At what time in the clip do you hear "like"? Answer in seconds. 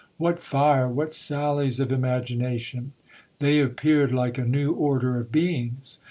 4.11-4.39